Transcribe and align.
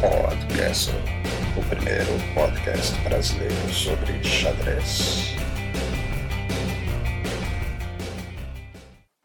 Podcast, 0.00 0.90
o 1.56 1.68
primeiro 1.70 2.12
podcast 2.34 3.00
brasileiro 3.00 3.54
sobre 3.72 4.22
xadrez. 4.22 5.34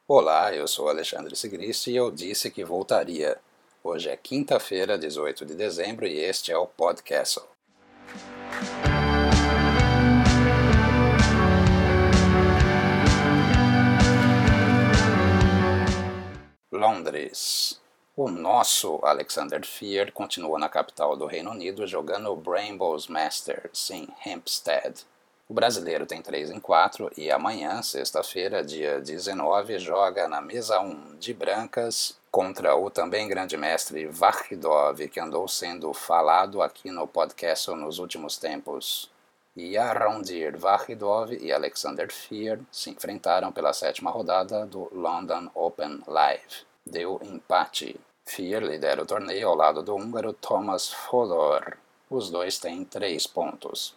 Olá, 0.08 0.56
eu 0.56 0.66
sou 0.70 0.88
Alexandre 0.88 1.36
Sigrist 1.36 1.88
e 1.88 1.98
eu 1.98 2.10
disse 2.10 2.50
que 2.50 2.64
voltaria. 2.64 3.38
Hoje 3.84 4.08
é 4.10 4.16
quinta-feira, 4.16 4.98
18 4.98 5.46
de 5.46 5.56
dezembro, 5.56 6.08
e 6.08 6.18
este 6.20 6.54
é 6.54 6.58
o 6.58 6.66
Podcast. 6.66 7.42
Londres. 16.72 17.81
O 18.24 18.30
nosso 18.30 19.00
Alexander 19.02 19.66
Fier 19.66 20.12
continua 20.12 20.60
na 20.60 20.70
capital 20.70 21.18
do 21.18 21.26
Reino 21.26 21.50
Unido 21.50 21.88
jogando 21.88 22.32
o 22.32 22.36
Brambles 22.36 23.08
Masters 23.08 23.90
em 23.90 24.08
Hampstead. 24.24 25.08
O 25.50 25.56
brasileiro 25.56 26.06
tem 26.06 26.22
3 26.22 26.52
em 26.52 26.60
4 26.60 27.12
e 27.18 27.32
amanhã, 27.32 27.82
sexta-feira, 27.82 28.64
dia 28.64 29.02
19, 29.02 29.80
joga 29.80 30.28
na 30.28 30.40
mesa 30.40 30.80
1 30.80 31.18
de 31.18 31.34
brancas 31.34 32.16
contra 32.30 32.76
o 32.76 32.92
também 32.92 33.28
grande 33.28 33.58
mestre 33.58 34.06
Vahidov, 34.06 35.00
que 35.10 35.20
andou 35.20 35.48
sendo 35.48 35.92
falado 35.92 36.62
aqui 36.62 36.92
no 36.92 37.08
podcast 37.08 37.72
nos 37.72 37.98
últimos 37.98 38.38
tempos. 38.38 39.10
Yarondir 39.58 40.60
Vahidov 40.60 41.34
e 41.34 41.52
Alexander 41.52 42.14
Fier 42.14 42.60
se 42.72 42.92
enfrentaram 42.92 43.52
pela 43.52 43.74
sétima 43.74 44.12
rodada 44.12 44.64
do 44.68 44.88
London 44.94 45.50
Open 45.56 46.04
Live 46.06 46.70
deu 46.86 47.20
empate. 47.24 48.00
Fier 48.32 48.64
lidera 48.64 49.04
o 49.04 49.06
torneio 49.06 49.50
ao 49.50 49.56
lado 49.56 49.84
do 49.84 49.94
húngaro 49.94 50.32
Thomas 50.32 50.90
Fodor. 50.90 51.78
Os 52.10 52.30
dois 52.30 52.58
têm 52.58 52.86
três 52.86 53.28
pontos. 53.28 53.94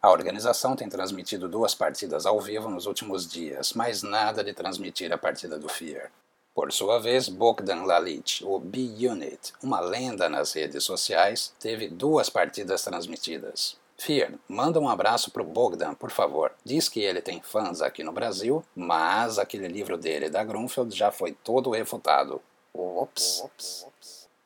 A 0.00 0.08
organização 0.08 0.76
tem 0.76 0.88
transmitido 0.88 1.48
duas 1.48 1.74
partidas 1.74 2.24
ao 2.24 2.40
vivo 2.40 2.70
nos 2.70 2.86
últimos 2.86 3.28
dias, 3.28 3.72
mas 3.72 4.04
nada 4.04 4.44
de 4.44 4.52
transmitir 4.52 5.12
a 5.12 5.18
partida 5.18 5.58
do 5.58 5.68
Fier. 5.68 6.12
Por 6.54 6.72
sua 6.72 7.00
vez, 7.00 7.28
Bogdan 7.28 7.82
Lalic, 7.82 8.44
o 8.44 8.56
B-Unit, 8.60 9.52
uma 9.60 9.80
lenda 9.80 10.28
nas 10.28 10.52
redes 10.52 10.84
sociais, 10.84 11.52
teve 11.58 11.88
duas 11.88 12.30
partidas 12.30 12.84
transmitidas. 12.84 13.76
Fear, 13.98 14.34
manda 14.48 14.78
um 14.78 14.88
abraço 14.88 15.30
pro 15.32 15.42
Bogdan, 15.42 15.94
por 15.94 16.12
favor. 16.12 16.52
Diz 16.64 16.88
que 16.88 17.00
ele 17.00 17.20
tem 17.20 17.42
fãs 17.42 17.82
aqui 17.82 18.04
no 18.04 18.12
Brasil, 18.12 18.64
mas 18.76 19.40
aquele 19.40 19.66
livro 19.66 19.96
dele 19.96 20.30
da 20.30 20.44
Grunfeld 20.44 20.96
já 20.96 21.10
foi 21.10 21.32
todo 21.32 21.70
refutado. 21.70 22.40
Ops. 22.74 23.86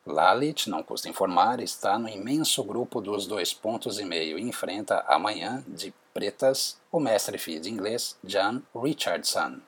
Lalit, 0.06 0.68
não 0.70 0.82
custa 0.82 1.08
informar, 1.08 1.60
está 1.60 1.98
no 1.98 2.08
imenso 2.08 2.62
grupo 2.62 3.00
dos 3.00 3.26
dois 3.26 3.52
pontos 3.52 3.98
e 3.98 4.04
meio 4.04 4.38
e 4.38 4.42
enfrenta 4.42 5.04
amanhã, 5.08 5.64
de 5.66 5.92
pretas, 6.14 6.80
o 6.90 7.00
mestre 7.00 7.38
FI 7.38 7.58
de 7.58 7.70
inglês 7.70 8.16
John 8.22 8.62
Richardson. 8.74 9.60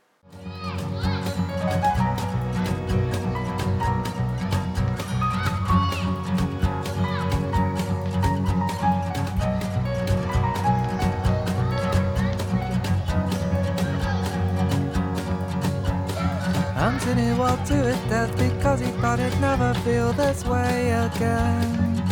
Walked 17.39 17.69
to 17.69 17.75
his 17.75 17.97
death 18.11 18.37
because 18.37 18.81
he 18.81 18.91
thought 19.01 19.19
he'd 19.19 19.41
never 19.41 19.73
feel 19.81 20.13
this 20.13 20.45
way 20.45 20.91
again. 20.91 22.03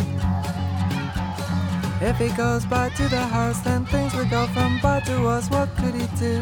If 2.01 2.17
he 2.17 2.29
goes 2.29 2.65
back 2.65 2.95
to 2.95 3.07
the 3.07 3.19
house, 3.19 3.59
then 3.61 3.85
things 3.85 4.13
will 4.15 4.29
go 4.29 4.47
from 4.47 4.79
bad 4.81 5.05
to 5.05 5.21
worse. 5.21 5.49
What 5.49 5.69
could 5.75 5.93
he 5.93 6.07
do? 6.17 6.41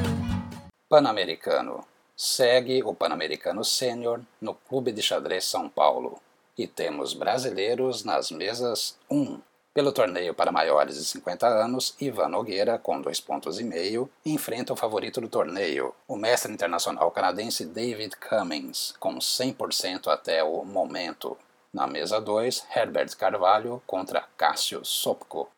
Pan-Americano. 0.90 1.86
Segue 2.16 2.82
o 2.86 2.94
Pan-Americano 2.94 3.64
Sênior 3.64 4.22
no 4.40 4.54
Clube 4.54 4.94
de 4.94 5.02
Xadrez 5.02 5.44
São 5.46 5.68
Paulo. 5.68 6.22
E 6.58 6.68
temos 6.68 7.14
brasileiros 7.14 8.06
nas 8.06 8.32
mesas 8.32 8.96
1, 9.10 9.42
pelo 9.76 9.92
torneio 9.92 10.34
para 10.34 10.54
maiores 10.54 10.96
de 10.96 11.04
50 11.04 11.46
anos, 11.46 11.98
Ivan 12.00 12.30
Nogueira, 12.30 12.80
com 12.80 13.02
dois 13.02 13.20
pontos 13.20 13.60
e 13.60 13.64
meio, 13.66 14.10
enfrenta 14.26 14.72
o 14.72 14.76
favorito 14.78 15.20
do 15.20 15.28
torneio, 15.28 15.94
o 16.08 16.16
mestre 16.16 16.54
internacional 16.54 17.12
canadense 17.12 17.66
David 17.66 18.16
Cummings, 18.16 18.94
com 19.02 19.18
100% 19.18 20.08
até 20.08 20.42
o 20.42 20.64
momento. 20.64 21.38
Na 21.74 21.86
mesa 21.88 22.22
2, 22.22 22.66
Herbert 22.74 23.18
Carvalho 23.18 23.84
contra 23.86 24.24
Cássio 24.38 24.80
Sopko. 24.86 25.50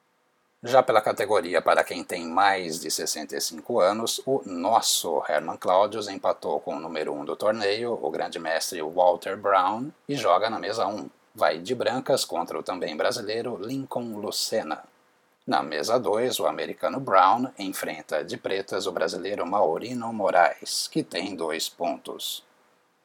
Já 0.63 0.81
pela 0.81 0.99
categoria 0.99 1.61
para 1.61 1.83
quem 1.83 2.03
tem 2.03 2.25
mais 2.25 2.79
de 2.79 2.89
65 2.89 3.79
anos, 3.79 4.19
o 4.25 4.41
nosso 4.43 5.21
Herman 5.29 5.57
Claudius 5.57 6.07
empatou 6.07 6.59
com 6.59 6.75
o 6.75 6.79
número 6.79 7.13
1 7.13 7.19
um 7.19 7.23
do 7.23 7.35
torneio, 7.35 7.93
o 8.01 8.09
grande 8.09 8.39
mestre 8.39 8.81
Walter 8.81 9.37
Brown, 9.37 9.91
e 10.09 10.15
joga 10.15 10.49
na 10.49 10.57
mesa 10.57 10.87
1 10.87 11.07
vai 11.37 11.59
de 11.59 11.75
brancas 11.75 12.25
contra 12.25 12.57
o 12.57 12.63
também 12.63 12.97
brasileiro 12.97 13.55
Lincoln 13.61 14.17
Lucena. 14.17 14.83
Na 15.45 15.61
mesa 15.61 15.99
2, 15.99 16.39
o 16.39 16.47
americano 16.47 16.99
Brown 16.99 17.51
enfrenta 17.59 18.25
de 18.25 18.35
pretas 18.37 18.87
o 18.87 18.91
brasileiro 18.91 19.45
Maurino 19.45 20.11
Moraes, 20.11 20.87
que 20.87 21.03
tem 21.03 21.35
dois 21.35 21.69
pontos. 21.69 22.43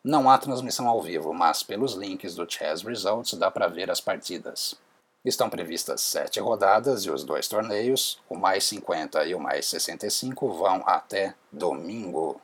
Não 0.03 0.31
há 0.31 0.39
transmissão 0.39 0.89
ao 0.89 1.03
vivo, 1.03 1.35
mas 1.35 1.63
pelos 1.63 1.93
links 1.93 2.35
do 2.35 2.51
Chess 2.51 2.83
Results 2.83 3.35
dá 3.35 3.51
para 3.51 3.69
ver 3.69 3.91
as 3.91 4.01
partidas. 4.01 4.77
Estão 5.23 5.51
previstas 5.51 6.01
sete 6.01 6.41
rodadas 6.41 7.05
e 7.05 7.11
os 7.11 7.25
dois 7.25 7.47
torneios, 7.47 8.19
o 8.31 8.35
mais 8.35 8.65
50 8.65 9.27
e 9.27 9.35
o 9.35 9.39
mais 9.39 9.67
65, 9.67 10.55
vão 10.55 10.83
até 10.87 11.35
domingo. 11.53 12.41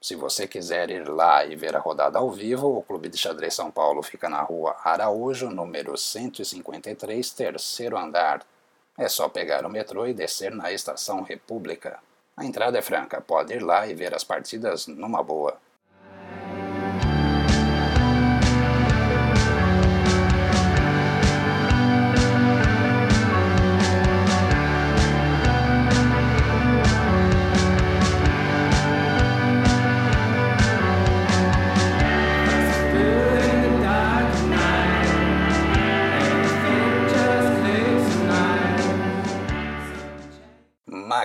Se 0.00 0.14
você 0.14 0.46
quiser 0.46 0.90
ir 0.90 1.08
lá 1.08 1.44
e 1.44 1.56
ver 1.56 1.74
a 1.74 1.80
rodada 1.80 2.18
ao 2.18 2.30
vivo, 2.30 2.68
o 2.68 2.82
Clube 2.82 3.08
de 3.08 3.16
Xadrez 3.16 3.54
São 3.54 3.70
Paulo 3.70 4.02
fica 4.02 4.28
na 4.28 4.42
rua 4.42 4.76
Araújo, 4.84 5.50
número 5.50 5.96
153, 5.96 7.30
terceiro 7.30 7.96
andar. 7.96 8.46
É 8.98 9.08
só 9.08 9.28
pegar 9.28 9.64
o 9.66 9.70
metrô 9.70 10.06
e 10.06 10.14
descer 10.14 10.52
na 10.54 10.72
Estação 10.72 11.22
República. 11.22 11.98
A 12.36 12.44
entrada 12.44 12.78
é 12.78 12.82
franca, 12.82 13.20
pode 13.20 13.54
ir 13.54 13.62
lá 13.62 13.86
e 13.86 13.94
ver 13.94 14.14
as 14.14 14.22
partidas 14.22 14.86
numa 14.86 15.22
boa. 15.22 15.58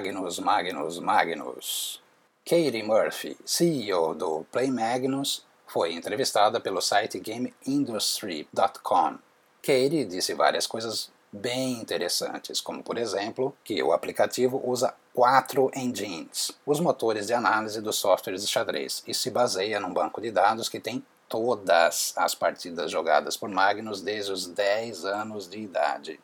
Magnus, 0.02 0.40
Magnus, 0.40 1.00
Magnus. 1.00 2.02
Katie 2.44 2.82
Murphy, 2.82 3.38
CEO 3.46 4.16
do 4.16 4.44
Play 4.52 4.72
Magnus, 4.72 5.46
foi 5.68 5.94
entrevistada 5.94 6.60
pelo 6.60 6.82
site 6.82 7.20
GameIndustry.com. 7.20 9.20
Katie 9.62 10.06
disse 10.06 10.34
várias 10.34 10.66
coisas 10.66 11.12
bem 11.32 11.74
interessantes, 11.74 12.60
como 12.60 12.82
por 12.82 12.98
exemplo 12.98 13.56
que 13.64 13.84
o 13.84 13.94
aplicativo 13.94 14.60
usa 14.66 14.96
quatro 15.14 15.70
engines, 15.76 16.52
os 16.66 16.80
motores 16.80 17.28
de 17.28 17.36
análise 17.36 17.80
dos 17.80 17.98
softwares 17.98 18.42
de 18.42 18.48
xadrez, 18.48 19.04
e 19.06 19.14
se 19.14 19.30
baseia 19.30 19.80
num 19.80 19.94
banco 19.94 20.20
de 20.20 20.32
dados 20.32 20.68
que 20.68 20.80
tem 20.80 21.06
todas 21.30 22.16
as 22.18 22.34
partidas 22.34 22.90
jogadas 22.90 23.38
por 23.38 23.50
Magnus 23.50 24.02
desde 24.02 24.32
os 24.32 24.48
10 24.48 25.06
anos 25.06 25.48
de 25.48 25.60
idade. 25.60 26.20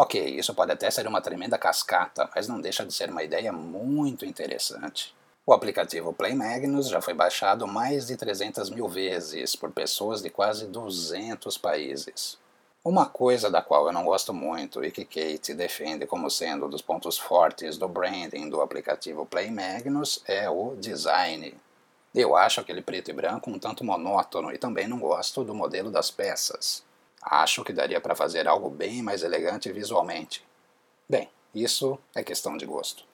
Ok, 0.00 0.14
isso 0.38 0.54
pode 0.54 0.70
até 0.70 0.88
ser 0.92 1.08
uma 1.08 1.20
tremenda 1.20 1.58
cascata, 1.58 2.30
mas 2.32 2.46
não 2.46 2.60
deixa 2.60 2.86
de 2.86 2.94
ser 2.94 3.10
uma 3.10 3.24
ideia 3.24 3.52
muito 3.52 4.24
interessante. 4.24 5.12
O 5.44 5.52
aplicativo 5.52 6.12
Play 6.12 6.36
Magnus 6.36 6.88
já 6.88 7.00
foi 7.00 7.14
baixado 7.14 7.66
mais 7.66 8.06
de 8.06 8.16
300 8.16 8.70
mil 8.70 8.86
vezes 8.86 9.56
por 9.56 9.72
pessoas 9.72 10.22
de 10.22 10.30
quase 10.30 10.68
200 10.68 11.58
países. 11.58 12.38
Uma 12.84 13.06
coisa 13.06 13.50
da 13.50 13.60
qual 13.60 13.88
eu 13.88 13.92
não 13.92 14.04
gosto 14.04 14.32
muito 14.32 14.84
e 14.84 14.92
que 14.92 15.04
Kate 15.04 15.52
defende 15.52 16.06
como 16.06 16.30
sendo 16.30 16.66
um 16.66 16.70
dos 16.70 16.80
pontos 16.80 17.18
fortes 17.18 17.76
do 17.76 17.88
branding 17.88 18.48
do 18.48 18.60
aplicativo 18.60 19.26
Play 19.26 19.50
Magnus 19.50 20.22
é 20.28 20.48
o 20.48 20.76
design. 20.76 21.52
Eu 22.14 22.36
acho 22.36 22.60
aquele 22.60 22.82
preto 22.82 23.10
e 23.10 23.12
branco 23.12 23.50
um 23.50 23.58
tanto 23.58 23.82
monótono 23.82 24.52
e 24.52 24.58
também 24.58 24.86
não 24.86 25.00
gosto 25.00 25.42
do 25.42 25.56
modelo 25.56 25.90
das 25.90 26.08
peças. 26.08 26.86
Acho 27.22 27.64
que 27.64 27.72
daria 27.72 28.00
para 28.00 28.14
fazer 28.14 28.46
algo 28.46 28.70
bem 28.70 29.02
mais 29.02 29.22
elegante 29.22 29.72
visualmente. 29.72 30.44
Bem, 31.08 31.28
isso 31.54 31.98
é 32.14 32.22
questão 32.22 32.56
de 32.56 32.64
gosto. 32.66 33.04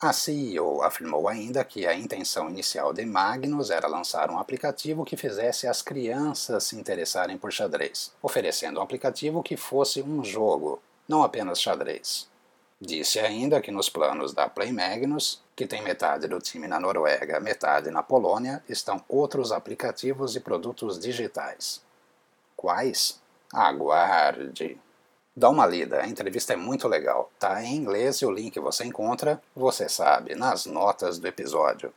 A 0.00 0.12
CEO 0.12 0.82
afirmou 0.82 1.28
ainda 1.28 1.64
que 1.64 1.86
a 1.86 1.94
intenção 1.94 2.50
inicial 2.50 2.92
de 2.92 3.06
Magnus 3.06 3.70
era 3.70 3.88
lançar 3.88 4.30
um 4.30 4.38
aplicativo 4.38 5.04
que 5.04 5.16
fizesse 5.16 5.66
as 5.66 5.80
crianças 5.80 6.64
se 6.64 6.76
interessarem 6.76 7.38
por 7.38 7.52
xadrez, 7.52 8.12
oferecendo 8.20 8.80
um 8.80 8.82
aplicativo 8.82 9.42
que 9.42 9.56
fosse 9.56 10.02
um 10.02 10.22
jogo, 10.22 10.82
não 11.08 11.22
apenas 11.22 11.60
xadrez. 11.60 12.28
Disse 12.80 13.18
ainda 13.18 13.62
que 13.62 13.70
nos 13.70 13.88
planos 13.88 14.34
da 14.34 14.46
Play 14.48 14.72
Magnus, 14.72 15.40
que 15.56 15.66
tem 15.66 15.80
metade 15.80 16.26
do 16.26 16.38
time 16.38 16.66
na 16.66 16.78
Noruega, 16.78 17.40
metade 17.40 17.90
na 17.90 18.02
Polônia, 18.02 18.62
estão 18.68 19.02
outros 19.08 19.52
aplicativos 19.52 20.36
e 20.36 20.40
produtos 20.40 20.98
digitais. 20.98 21.80
Quais? 22.56 23.22
Aguarde! 23.54 24.76
Dá 25.36 25.48
uma 25.48 25.64
lida, 25.64 26.02
a 26.02 26.08
entrevista 26.08 26.54
é 26.54 26.56
muito 26.56 26.88
legal. 26.88 27.30
Tá 27.38 27.62
em 27.62 27.76
inglês 27.76 28.16
e 28.16 28.26
o 28.26 28.30
link 28.30 28.58
você 28.58 28.84
encontra, 28.84 29.40
você 29.54 29.88
sabe, 29.88 30.34
nas 30.34 30.66
notas 30.66 31.20
do 31.20 31.28
episódio. 31.28 31.94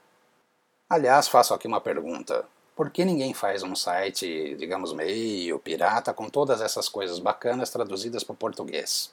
Aliás, 0.88 1.28
faço 1.28 1.56
aqui 1.56 1.68
uma 1.68 1.82
pergunta. 1.82 2.46
Por 2.76 2.92
que 2.92 3.04
ninguém 3.04 3.34
faz 3.34 3.64
um 3.64 3.76
site, 3.76 4.56
digamos, 4.60 4.94
meio 4.94 5.58
pirata, 5.58 6.14
com 6.14 6.30
todas 6.30 6.62
essas 6.62 6.88
coisas 6.88 7.18
bacanas 7.18 7.72
traduzidas 7.72 8.24
para 8.24 8.34
o 8.34 8.38
português? 8.38 9.12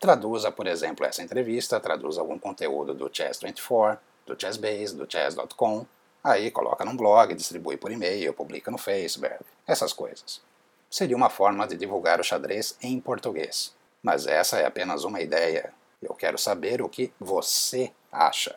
Traduza, 0.00 0.50
por 0.50 0.66
exemplo, 0.66 1.06
essa 1.06 1.22
entrevista, 1.22 1.78
traduza 1.78 2.20
algum 2.20 2.36
conteúdo 2.36 2.94
do 2.94 3.08
Chess24, 3.08 3.98
do 4.26 4.40
Chessbase, 4.40 4.96
do 4.96 5.08
Chess.com, 5.08 5.86
aí 6.24 6.50
coloca 6.50 6.84
num 6.84 6.96
blog, 6.96 7.32
distribui 7.32 7.76
por 7.76 7.92
e-mail, 7.92 8.34
publica 8.34 8.72
no 8.72 8.78
Facebook, 8.78 9.44
essas 9.68 9.92
coisas 9.92 10.40
seria 10.90 11.16
uma 11.16 11.30
forma 11.30 11.66
de 11.66 11.76
divulgar 11.76 12.20
o 12.20 12.24
xadrez 12.24 12.76
em 12.80 13.00
português. 13.00 13.74
Mas 14.02 14.26
essa 14.26 14.58
é 14.58 14.66
apenas 14.66 15.04
uma 15.04 15.20
ideia. 15.20 15.72
Eu 16.00 16.14
quero 16.14 16.38
saber 16.38 16.82
o 16.82 16.88
que 16.88 17.12
você 17.18 17.92
acha. 18.12 18.56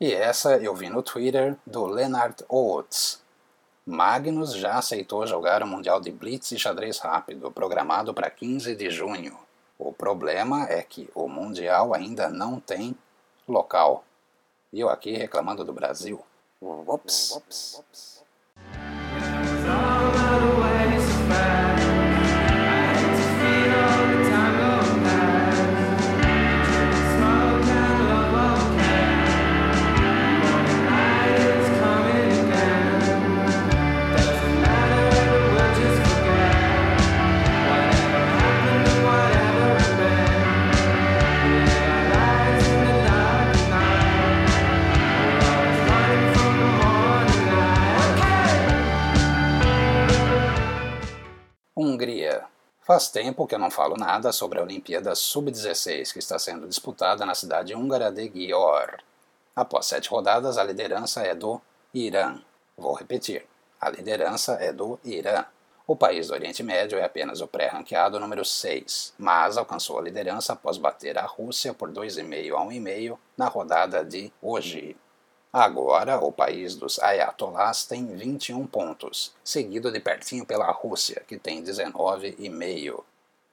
E 0.00 0.12
essa 0.12 0.56
eu 0.58 0.74
vi 0.74 0.88
no 0.88 1.02
Twitter 1.02 1.56
do 1.66 1.84
Leonard 1.84 2.44
Oates. 2.48 3.20
Magnus 3.84 4.54
já 4.54 4.78
aceitou 4.78 5.26
jogar 5.26 5.62
o 5.62 5.66
Mundial 5.66 6.00
de 6.00 6.12
Blitz 6.12 6.52
e 6.52 6.58
Xadrez 6.58 6.98
Rápido, 6.98 7.50
programado 7.50 8.12
para 8.12 8.30
15 8.30 8.76
de 8.76 8.90
junho. 8.90 9.36
O 9.78 9.92
problema 9.92 10.68
é 10.68 10.82
que 10.82 11.08
o 11.14 11.28
Mundial 11.28 11.94
ainda 11.94 12.28
não 12.28 12.60
tem 12.60 12.96
local. 13.46 14.04
E 14.72 14.80
eu 14.80 14.88
aqui 14.88 15.12
reclamando 15.12 15.64
do 15.64 15.72
Brasil. 15.72 16.22
Ups. 16.60 18.17
Faz 52.98 53.10
tempo 53.10 53.46
que 53.46 53.54
eu 53.54 53.60
não 53.60 53.70
falo 53.70 53.96
nada 53.96 54.32
sobre 54.32 54.58
a 54.58 54.62
Olimpíada 54.64 55.14
Sub-16 55.14 56.12
que 56.12 56.18
está 56.18 56.36
sendo 56.36 56.66
disputada 56.66 57.24
na 57.24 57.32
cidade 57.32 57.72
húngara 57.72 58.10
de 58.10 58.28
Győr. 58.28 58.98
Após 59.54 59.86
sete 59.86 60.08
rodadas, 60.08 60.58
a 60.58 60.64
liderança 60.64 61.22
é 61.22 61.32
do 61.32 61.60
Irã. 61.94 62.40
Vou 62.76 62.94
repetir: 62.94 63.46
a 63.80 63.88
liderança 63.88 64.54
é 64.54 64.72
do 64.72 64.98
Irã. 65.04 65.44
O 65.86 65.94
país 65.94 66.26
do 66.26 66.34
Oriente 66.34 66.64
Médio 66.64 66.98
é 66.98 67.04
apenas 67.04 67.40
o 67.40 67.46
pré-ranqueado 67.46 68.18
número 68.18 68.44
6, 68.44 69.14
mas 69.16 69.56
alcançou 69.56 70.00
a 70.00 70.02
liderança 70.02 70.54
após 70.54 70.76
bater 70.76 71.18
a 71.18 71.24
Rússia 71.24 71.72
por 71.72 71.92
2,5 71.92 72.52
a 72.52 72.66
1,5 72.66 73.16
na 73.36 73.46
rodada 73.46 74.04
de 74.04 74.32
hoje. 74.42 74.96
Agora, 75.58 76.24
o 76.24 76.30
país 76.30 76.76
dos 76.76 77.00
ayatollahs 77.00 77.84
tem 77.84 78.06
21 78.14 78.64
pontos, 78.68 79.34
seguido 79.42 79.90
de 79.90 79.98
pertinho 79.98 80.46
pela 80.46 80.70
Rússia, 80.70 81.24
que 81.26 81.36
tem 81.36 81.64
19,5. 81.64 83.02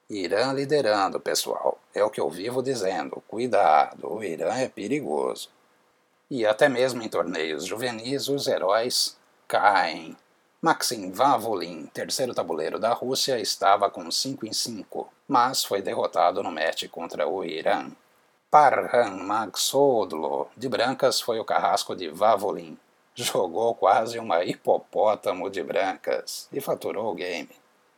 Irã 0.08 0.52
liderando, 0.52 1.18
pessoal. 1.18 1.80
É 1.92 2.04
o 2.04 2.08
que 2.08 2.20
eu 2.20 2.30
vivo 2.30 2.62
dizendo. 2.62 3.20
Cuidado, 3.26 4.08
o 4.08 4.22
Irã 4.22 4.54
é 4.54 4.68
perigoso. 4.68 5.48
E 6.30 6.46
até 6.46 6.68
mesmo 6.68 7.02
em 7.02 7.08
torneios 7.08 7.64
juvenis, 7.64 8.28
os 8.28 8.46
heróis 8.46 9.16
caem. 9.48 10.16
Maxim 10.62 11.10
Vavolin, 11.10 11.86
terceiro 11.86 12.32
tabuleiro 12.32 12.78
da 12.78 12.92
Rússia, 12.92 13.40
estava 13.40 13.90
com 13.90 14.08
5 14.08 14.46
em 14.46 14.52
5, 14.52 15.12
mas 15.26 15.64
foi 15.64 15.82
derrotado 15.82 16.40
no 16.40 16.52
match 16.52 16.86
contra 16.88 17.26
o 17.26 17.44
Irã. 17.44 17.90
Parham 18.48 19.24
Magsodlo, 19.24 20.48
de 20.56 20.68
brancas, 20.68 21.20
foi 21.20 21.40
o 21.40 21.44
carrasco 21.44 21.96
de 21.96 22.08
Vavolin. 22.08 22.78
Jogou 23.12 23.74
quase 23.74 24.20
uma 24.20 24.44
hipopótamo 24.44 25.50
de 25.50 25.62
brancas 25.64 26.48
e 26.52 26.60
faturou 26.60 27.10
o 27.10 27.14
game. 27.14 27.50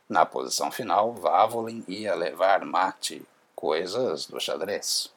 Na 0.09 0.25
posição 0.25 0.71
final, 0.71 1.13
Vavolin 1.13 1.85
ia 1.87 2.15
levar 2.15 2.65
mate, 2.65 3.23
coisas 3.55 4.27
do 4.27 4.41
xadrez. 4.41 5.13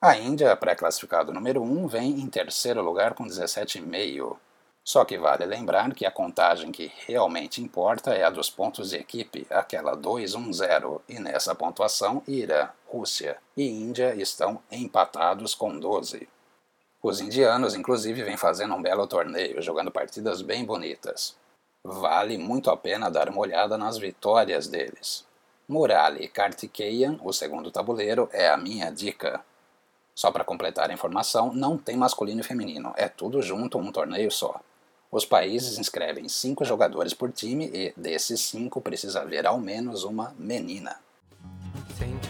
A 0.00 0.16
Índia, 0.16 0.54
pré-classificado 0.56 1.32
número 1.32 1.60
1, 1.60 1.88
vem 1.88 2.20
em 2.20 2.28
terceiro 2.28 2.80
lugar 2.80 3.14
com 3.14 3.24
17,5. 3.24 4.36
Só 4.84 5.04
que 5.04 5.18
vale 5.18 5.44
lembrar 5.46 5.94
que 5.94 6.06
a 6.06 6.10
contagem 6.10 6.70
que 6.70 6.92
realmente 7.06 7.62
importa 7.62 8.14
é 8.14 8.24
a 8.24 8.30
dos 8.30 8.50
pontos 8.50 8.90
de 8.90 8.96
equipe, 8.96 9.46
aquela 9.50 9.96
2-1-0, 9.96 11.00
e 11.08 11.18
nessa 11.20 11.54
pontuação 11.54 12.22
Irã, 12.26 12.68
Rússia 12.92 13.38
e 13.56 13.66
Índia 13.66 14.14
estão 14.14 14.60
empatados 14.70 15.54
com 15.54 15.78
12. 15.78 16.28
Os 17.02 17.22
indianos, 17.22 17.74
inclusive, 17.74 18.22
vêm 18.22 18.36
fazendo 18.36 18.74
um 18.74 18.82
belo 18.82 19.06
torneio, 19.06 19.62
jogando 19.62 19.90
partidas 19.90 20.42
bem 20.42 20.62
bonitas. 20.62 21.34
Vale 21.82 22.36
muito 22.36 22.70
a 22.70 22.76
pena 22.76 23.10
dar 23.10 23.30
uma 23.30 23.40
olhada 23.40 23.78
nas 23.78 23.96
vitórias 23.96 24.68
deles. 24.68 25.24
Murali 25.66 26.28
Kartikeyan, 26.28 27.18
o 27.24 27.32
segundo 27.32 27.70
tabuleiro, 27.70 28.28
é 28.30 28.50
a 28.50 28.58
minha 28.58 28.90
dica. 28.90 29.42
Só 30.14 30.30
para 30.30 30.44
completar 30.44 30.90
a 30.90 30.94
informação, 30.94 31.50
não 31.54 31.78
tem 31.78 31.96
masculino 31.96 32.40
e 32.40 32.44
feminino, 32.44 32.92
é 32.94 33.08
tudo 33.08 33.40
junto 33.40 33.78
um 33.78 33.90
torneio 33.90 34.30
só. 34.30 34.60
Os 35.10 35.24
países 35.24 35.78
inscrevem 35.78 36.28
cinco 36.28 36.62
jogadores 36.62 37.14
por 37.14 37.32
time 37.32 37.70
e, 37.72 37.94
desses 37.96 38.40
cinco, 38.42 38.82
precisa 38.82 39.22
haver 39.22 39.46
ao 39.46 39.58
menos 39.58 40.04
uma 40.04 40.34
menina. 40.38 41.01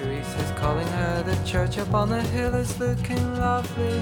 Teresa's 0.02 0.50
calling 0.58 0.86
her, 0.88 1.22
the 1.22 1.36
church 1.46 1.78
up 1.78 1.94
on 1.94 2.08
the 2.08 2.20
hill 2.20 2.54
is 2.56 2.76
looking 2.80 3.22
lovely. 3.38 4.00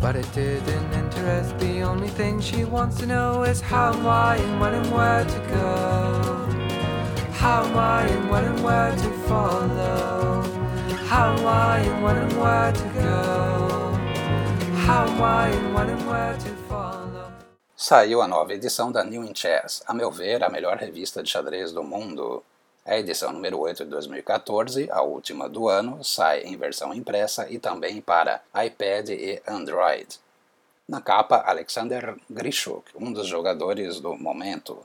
But 0.00 0.14
it 0.14 0.32
didn't 0.32 0.92
interest 0.92 1.58
the 1.58 1.82
only 1.82 2.08
thing 2.08 2.40
she 2.40 2.64
wants 2.64 2.98
to 2.98 3.06
know 3.06 3.42
is 3.42 3.60
how, 3.60 3.92
why, 4.04 4.36
and 4.36 4.60
when 4.60 4.74
and 4.74 4.92
where 4.92 5.24
to 5.24 5.38
go. 5.48 6.46
How, 7.32 7.64
why, 7.74 8.06
and 8.06 8.30
when 8.30 8.44
and 8.44 8.62
where 8.62 8.92
to 8.92 9.10
follow. 9.26 10.42
How, 11.08 11.34
why, 11.42 11.78
and 11.78 12.04
when 12.04 12.16
and 12.16 12.38
where 12.38 12.72
to 12.72 12.88
go. 13.00 13.64
Saiu 17.76 18.22
a 18.22 18.28
nova 18.28 18.54
edição 18.54 18.90
da 18.90 19.04
New 19.04 19.24
in 19.24 19.34
Chess, 19.34 19.82
a 19.86 19.92
meu 19.92 20.10
ver, 20.10 20.42
a 20.42 20.48
melhor 20.48 20.78
revista 20.78 21.22
de 21.22 21.28
xadrez 21.28 21.72
do 21.72 21.82
mundo. 21.82 22.42
A 22.86 22.98
edição 22.98 23.32
número 23.32 23.58
8 23.60 23.82
de 23.84 23.90
2014, 23.90 24.90
a 24.90 25.00
última 25.00 25.48
do 25.48 25.70
ano, 25.70 26.04
sai 26.04 26.42
em 26.42 26.54
versão 26.54 26.92
impressa 26.92 27.48
e 27.48 27.58
também 27.58 28.02
para 28.02 28.42
iPad 28.54 29.08
e 29.08 29.42
Android. 29.48 30.20
Na 30.86 31.00
capa, 31.00 31.42
Alexander 31.46 32.14
Grishuk, 32.28 32.90
um 32.94 33.10
dos 33.10 33.26
jogadores 33.26 34.00
do 34.00 34.14
momento. 34.18 34.84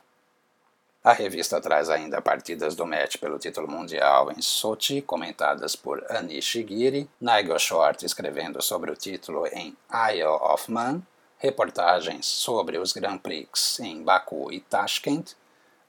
A 1.04 1.12
revista 1.12 1.60
traz 1.60 1.90
ainda 1.90 2.22
partidas 2.22 2.74
do 2.74 2.86
match 2.86 3.18
pelo 3.18 3.38
título 3.38 3.70
mundial 3.70 4.32
em 4.32 4.42
Sochi, 4.42 5.02
comentadas 5.02 5.76
por 5.76 6.02
Anish 6.10 6.54
Giri, 6.54 7.10
Nigel 7.20 7.60
Short 7.60 8.06
escrevendo 8.06 8.62
sobre 8.62 8.92
o 8.92 8.96
título 8.96 9.46
em 9.48 9.76
Isle 10.14 10.24
of 10.24 10.72
Man, 10.72 11.02
reportagens 11.38 12.26
sobre 12.26 12.78
os 12.78 12.94
Grand 12.94 13.18
Prix 13.18 13.82
em 13.82 14.02
Baku 14.04 14.54
e 14.54 14.62
Tashkent, 14.62 15.34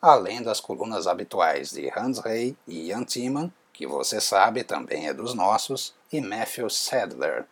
além 0.00 0.42
das 0.42 0.60
colunas 0.60 1.06
habituais 1.06 1.70
de 1.70 1.90
Hans 1.94 2.18
Rey 2.18 2.56
e 2.66 2.88
Ian 2.88 3.04
Timan, 3.04 3.52
que 3.72 3.86
você 3.86 4.20
sabe 4.20 4.64
também 4.64 5.08
é 5.08 5.14
dos 5.14 5.34
nossos, 5.34 5.94
e 6.12 6.20
Matthew 6.20 6.70
Sadler. 6.70 7.44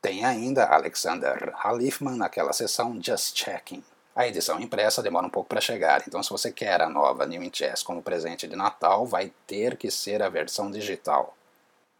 Tem 0.00 0.24
ainda 0.24 0.66
Alexander 0.66 1.52
Halifman 1.54 2.16
naquela 2.16 2.52
sessão 2.52 3.00
Just 3.02 3.36
Checking. 3.36 3.82
A 4.14 4.26
edição 4.26 4.60
impressa 4.60 5.02
demora 5.02 5.26
um 5.26 5.30
pouco 5.30 5.48
para 5.48 5.60
chegar, 5.60 6.02
então 6.06 6.22
se 6.22 6.30
você 6.30 6.50
quer 6.50 6.80
a 6.82 6.88
nova 6.88 7.24
New 7.26 7.42
in 7.42 7.50
Chess 7.52 7.82
como 7.82 8.02
presente 8.02 8.48
de 8.48 8.56
Natal, 8.56 9.06
vai 9.06 9.32
ter 9.46 9.76
que 9.76 9.90
ser 9.90 10.22
a 10.22 10.28
versão 10.28 10.70
digital. 10.70 11.36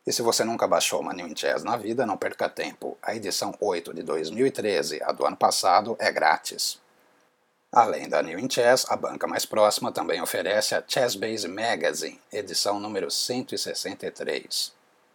E 0.05 0.13
se 0.13 0.23
você 0.23 0.43
nunca 0.43 0.67
baixou 0.67 1.01
uma 1.01 1.13
New 1.13 1.37
Chess 1.37 1.63
na 1.63 1.77
vida, 1.77 2.07
não 2.07 2.17
perca 2.17 2.49
tempo. 2.49 2.97
A 3.03 3.15
edição 3.15 3.55
8 3.61 3.95
de 3.95 4.03
2013, 4.03 5.03
a 5.03 5.13
do 5.13 5.25
ano 5.27 5.37
passado, 5.37 5.97
é 6.01 6.11
grátis. 6.11 6.81
Além 7.71 8.09
da 8.09 8.23
New 8.23 8.51
Chess, 8.51 8.87
a 8.89 8.97
banca 8.97 9.27
mais 9.27 9.45
próxima 9.45 9.93
também 9.93 10.23
oferece 10.23 10.75
a 10.75 10.83
Chessbase 10.87 11.47
Magazine, 11.47 12.19
edição 12.33 12.81
número 12.81 13.11
163. 13.11 14.73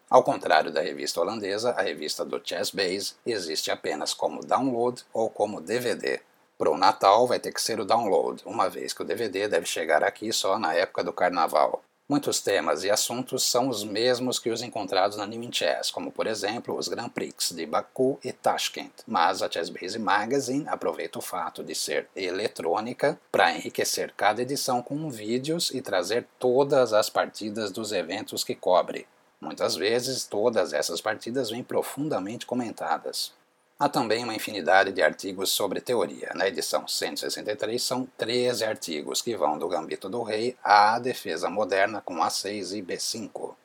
Ao 0.08 0.24
contrário 0.24 0.72
da 0.72 0.80
revista 0.80 1.20
holandesa, 1.20 1.72
a 1.72 1.82
revista 1.82 2.24
do 2.24 2.40
Chessbase 2.44 3.16
existe 3.26 3.72
apenas 3.72 4.14
como 4.14 4.46
download 4.46 5.04
ou 5.12 5.32
como 5.32 5.60
DVD. 5.60 6.22
Para 6.56 6.70
o 6.70 6.78
Natal 6.78 7.26
vai 7.26 7.40
ter 7.40 7.52
que 7.52 7.62
ser 7.62 7.80
o 7.80 7.86
download, 7.86 8.44
uma 8.46 8.70
vez 8.70 8.94
que 8.94 9.02
o 9.02 9.06
DVD 9.06 9.48
deve 9.48 9.66
chegar 9.66 10.04
aqui 10.04 10.32
só 10.32 10.60
na 10.60 10.76
época 10.76 11.04
do 11.04 11.12
carnaval. 11.12 11.84
Muitos 12.08 12.42
temas 12.42 12.84
e 12.84 12.92
assuntos 12.92 13.44
são 13.44 13.70
os 13.70 13.86
mesmos 13.86 14.38
que 14.38 14.50
os 14.50 14.62
encontrados 14.62 15.16
na 15.16 15.26
New 15.26 15.50
Chess, 15.50 15.90
como 15.90 16.12
por 16.12 16.28
exemplo 16.28 16.78
os 16.78 16.90
Grand 16.90 17.08
Prix 17.08 17.54
de 17.56 17.66
Baku 17.66 18.20
e 18.22 18.34
Tashkent, 18.34 18.92
mas 19.08 19.42
a 19.42 19.50
Chessbase 19.50 19.98
Magazine 19.98 20.68
aproveita 20.68 21.20
o 21.20 21.22
fato 21.22 21.64
de 21.64 21.74
ser 21.74 22.10
eletrônica 22.14 23.18
para 23.32 23.56
enriquecer 23.56 24.14
cada 24.18 24.42
edição 24.42 24.82
com 24.82 25.10
vídeos 25.10 25.72
e 25.72 25.82
trazer 25.82 26.28
todas 26.38 26.92
as 26.92 27.10
partidas 27.10 27.72
dos 27.72 27.94
eventos 27.94 28.44
que 28.44 28.54
cobre. 28.54 29.08
Muitas 29.40 29.78
vezes, 29.78 30.26
todas 30.26 30.74
essas 30.74 31.00
partidas 31.00 31.50
vêm 31.50 31.64
profundamente 31.64 32.46
comentadas. 32.46 33.34
Há 33.80 33.90
também 33.90 34.24
uma 34.24 34.36
infinidade 34.36 34.92
de 34.92 35.02
artigos 35.02 35.50
sobre 35.50 35.82
teoria. 35.82 36.32
Na 36.36 36.48
edição 36.48 36.88
163 36.88 37.82
são 37.82 38.08
13 38.18 38.64
artigos 38.64 39.22
que 39.22 39.36
vão 39.36 39.58
do 39.58 39.68
Gambito 39.68 40.08
do 40.08 40.22
Rei 40.22 40.56
à 40.64 41.00
defesa 41.00 41.50
moderna 41.50 42.00
com 42.02 42.18
A6 42.18 42.78
e 42.78 42.82
B5. 42.82 43.56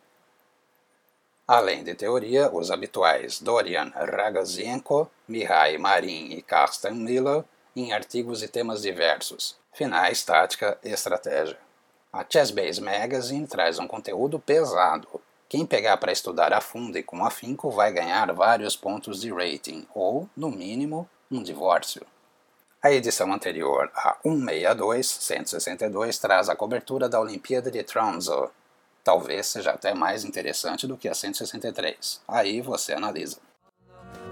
Além 1.46 1.84
de 1.84 1.94
teoria, 1.94 2.50
os 2.52 2.70
habituais 2.70 3.40
Dorian 3.40 3.90
Ragazienko, 3.94 5.10
Mihai 5.26 5.78
Marin 5.78 6.32
e 6.32 6.42
Carsten 6.42 6.94
Miller 6.94 7.44
em 7.76 7.92
artigos 7.92 8.42
e 8.42 8.48
temas 8.48 8.82
diversos, 8.82 9.56
finais, 9.72 10.22
tática 10.24 10.78
e 10.82 10.90
estratégia. 10.90 11.58
A 12.12 12.24
Chessbase 12.28 12.80
Magazine 12.80 13.46
traz 13.46 13.78
um 13.78 13.86
conteúdo 13.86 14.38
pesado, 14.38 15.20
quem 15.48 15.64
pegar 15.64 15.96
para 15.96 16.12
estudar 16.12 16.52
a 16.52 16.60
fundo 16.60 16.98
e 16.98 17.02
com 17.02 17.24
afinco 17.24 17.70
vai 17.70 17.90
ganhar 17.90 18.30
vários 18.34 18.76
pontos 18.76 19.20
de 19.20 19.32
rating, 19.32 19.86
ou, 19.94 20.28
no 20.36 20.50
mínimo, 20.50 21.08
um 21.30 21.42
divórcio. 21.42 22.02
A 22.82 22.92
edição 22.92 23.32
anterior, 23.32 23.90
a 23.94 24.16
162, 24.22 25.06
162, 25.06 26.18
traz 26.18 26.48
a 26.48 26.54
cobertura 26.54 27.08
da 27.08 27.18
Olimpíada 27.18 27.70
de 27.70 27.82
Tromsø. 27.82 28.50
Talvez 29.02 29.46
seja 29.46 29.70
até 29.70 29.94
mais 29.94 30.22
interessante 30.22 30.86
do 30.86 30.96
que 30.96 31.08
a 31.08 31.14
163. 31.14 32.20
Aí 32.28 32.60
você 32.60 32.92
analisa. 32.92 33.38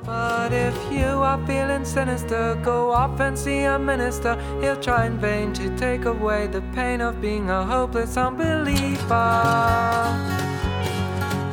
But 0.04 0.52
if 0.52 0.76
you 0.92 1.23
are 1.23 1.44
feeling 1.46 1.85
sinister, 1.85 2.54
go 2.62 2.92
off 2.92 3.20
and 3.20 3.37
see 3.37 3.64
a 3.64 3.78
minister. 3.78 4.37
He'll 4.61 4.76
try 4.76 5.06
in 5.06 5.18
vain 5.18 5.52
to 5.54 5.70
take 5.76 6.06
away 6.06 6.46
the 6.46 6.62
pain 6.75 7.00
of 7.00 7.20
being 7.20 7.50
a 7.50 7.64
hopeless 7.64 8.16
unbeliever. 8.16 10.36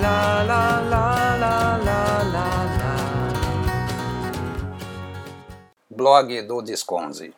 La 0.03 0.43
la 0.43 0.81
la 0.81 1.37
la 1.37 1.77
la 1.77 2.23
la. 2.33 2.47
Blog 5.89 6.41
do 6.45 6.61
Disconze. 6.61 7.31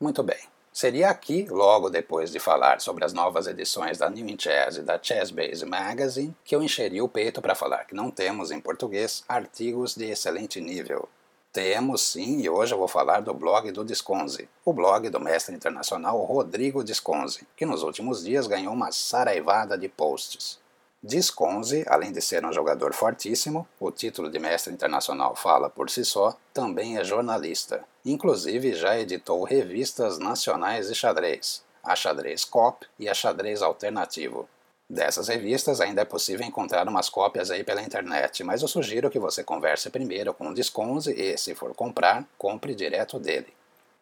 Muito 0.00 0.22
bem. 0.22 0.38
Seria 0.72 1.10
aqui, 1.10 1.48
logo 1.50 1.90
depois 1.90 2.30
de 2.30 2.38
falar 2.38 2.80
sobre 2.80 3.04
as 3.04 3.12
novas 3.12 3.48
edições 3.48 3.98
da 3.98 4.08
New 4.08 4.28
in 4.28 4.38
Chess 4.38 4.76
e 4.76 4.82
da 4.82 4.96
Chessbase 5.02 5.66
Magazine, 5.66 6.32
que 6.44 6.54
eu 6.54 6.62
encheria 6.62 7.02
o 7.02 7.08
peito 7.08 7.42
para 7.42 7.56
falar 7.56 7.84
que 7.84 7.96
não 7.96 8.12
temos 8.12 8.52
em 8.52 8.60
português 8.60 9.24
artigos 9.28 9.96
de 9.96 10.04
excelente 10.04 10.60
nível. 10.60 11.08
Temos 11.52 12.00
sim, 12.00 12.40
e 12.40 12.48
hoje 12.48 12.72
eu 12.74 12.78
vou 12.78 12.86
falar 12.86 13.22
do 13.22 13.34
blog 13.34 13.72
do 13.72 13.84
Disconze, 13.84 14.48
o 14.64 14.72
blog 14.72 15.10
do 15.10 15.18
mestre 15.18 15.52
internacional 15.52 16.22
Rodrigo 16.22 16.84
Disconze, 16.84 17.44
que 17.56 17.66
nos 17.66 17.82
últimos 17.82 18.22
dias 18.22 18.46
ganhou 18.46 18.72
uma 18.72 18.92
saraivada 18.92 19.76
de 19.76 19.88
posts. 19.88 20.62
Disconze, 21.06 21.84
além 21.86 22.12
de 22.12 22.22
ser 22.22 22.46
um 22.46 22.52
jogador 22.52 22.94
fortíssimo, 22.94 23.68
o 23.78 23.90
título 23.90 24.30
de 24.30 24.38
mestre 24.38 24.72
internacional 24.72 25.36
fala 25.36 25.68
por 25.68 25.90
si 25.90 26.02
só, 26.02 26.34
também 26.50 26.96
é 26.96 27.04
jornalista. 27.04 27.84
Inclusive 28.06 28.72
já 28.72 28.98
editou 28.98 29.44
revistas 29.44 30.18
nacionais 30.18 30.88
de 30.88 30.94
xadrez, 30.94 31.62
a 31.82 31.94
Xadrez 31.94 32.46
Cop 32.46 32.86
e 32.98 33.06
a 33.06 33.12
Xadrez 33.12 33.60
Alternativo. 33.60 34.48
Dessas 34.88 35.28
revistas 35.28 35.78
ainda 35.78 36.00
é 36.00 36.06
possível 36.06 36.46
encontrar 36.46 36.88
umas 36.88 37.10
cópias 37.10 37.50
aí 37.50 37.62
pela 37.62 37.82
internet, 37.82 38.42
mas 38.42 38.62
eu 38.62 38.68
sugiro 38.68 39.10
que 39.10 39.18
você 39.18 39.44
converse 39.44 39.90
primeiro 39.90 40.32
com 40.32 40.48
o 40.48 40.54
Disconze 40.54 41.12
e, 41.12 41.36
se 41.36 41.54
for 41.54 41.74
comprar, 41.74 42.26
compre 42.38 42.74
direto 42.74 43.18
dele. 43.18 43.52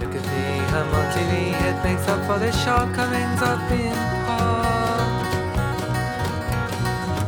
Look 0.00 0.16
at 0.16 0.22
me, 0.22 0.58
I'm 0.74 0.94
on 0.94 1.12
TV, 1.12 1.54
it 1.68 1.76
makes 1.84 2.08
up 2.08 2.20
for 2.26 2.40
the 2.40 2.50
shortcomings 2.50 3.40
of 3.40 3.60
being 3.68 3.94
poor. 4.26 4.58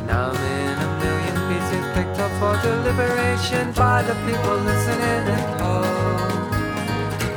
Now 0.06 0.32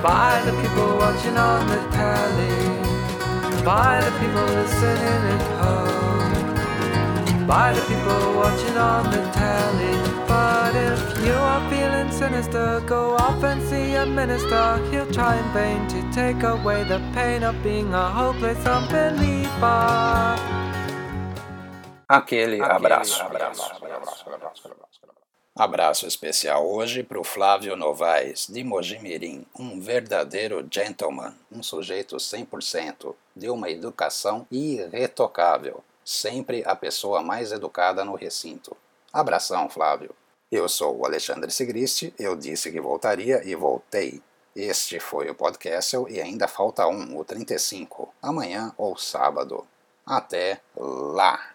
By 0.04 0.42
the 0.46 0.52
people 0.62 0.98
watching 0.98 1.38
on 1.38 1.68
the 1.68 1.80
telly. 1.96 3.64
By 3.64 4.02
the 4.06 4.12
people 4.20 4.46
listening 4.58 5.24
at 5.36 5.64
home 5.64 6.14
by 7.48 7.74
the 7.74 7.82
people 7.82 8.34
watching 8.36 8.78
on 8.78 9.04
the 9.12 9.22
telly. 9.38 9.96
But 10.28 10.76
if 10.76 11.26
you 11.26 11.34
are 11.34 11.62
feeling 11.70 12.12
sinister, 12.12 12.82
go 12.88 13.16
off 13.16 13.44
and 13.44 13.62
see 13.62 13.96
a 13.96 14.06
minister. 14.06 14.66
He'll 14.92 15.12
try 15.12 15.36
in 15.38 15.50
vain 15.54 15.88
to 15.90 16.00
take 16.12 16.44
away 16.44 16.84
the 16.84 17.00
pain 17.14 17.44
of 17.44 17.56
being 17.64 17.94
a 17.94 18.10
hopeless 18.10 18.66
unbeliever. 18.66 20.38
Aquele 22.08 22.62
abraço. 22.62 23.24
abraço, 23.24 23.72
abraço, 23.76 24.30
abraço 24.30 24.83
Abraço 25.56 26.08
especial 26.08 26.68
hoje 26.68 27.04
para 27.04 27.20
o 27.20 27.24
Flávio 27.24 27.76
Novaes, 27.76 28.48
de 28.48 28.64
Mojimirim, 28.64 29.46
um 29.58 29.80
verdadeiro 29.80 30.68
gentleman, 30.70 31.36
um 31.52 31.62
sujeito 31.62 32.18
100%, 32.18 33.16
de 33.36 33.50
uma 33.50 33.70
educação 33.70 34.48
irretocável 34.52 35.84
sempre 36.04 36.64
a 36.66 36.76
pessoa 36.76 37.22
mais 37.22 37.52
educada 37.52 38.04
no 38.04 38.16
recinto. 38.16 38.76
Abração, 39.12 39.70
Flávio. 39.70 40.14
Eu 40.52 40.68
sou 40.68 40.98
o 40.98 41.06
Alexandre 41.06 41.52
Sigristi, 41.52 42.14
eu 42.20 42.36
disse 42.36 42.72
que 42.72 42.82
voltaria 42.82 43.42
e 43.44 43.56
voltei. 43.56 44.22
Este 44.56 45.00
foi 45.00 45.30
o 45.30 45.36
podcast 45.36 45.98
e 46.10 46.22
ainda 46.22 46.48
falta 46.48 46.86
um, 46.88 47.18
o 47.18 47.26
35, 47.26 48.14
amanhã 48.22 48.72
ou 48.78 48.96
sábado. 48.98 49.66
Até 50.06 50.62
lá! 50.76 51.53